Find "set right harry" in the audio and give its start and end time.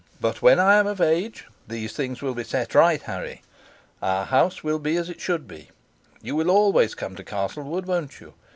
2.43-3.43